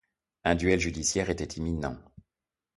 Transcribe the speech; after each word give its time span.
Un 0.45 0.55
duel 0.55 0.79
judiciaire 0.79 1.29
était 1.29 1.59
imminent. 1.59 1.95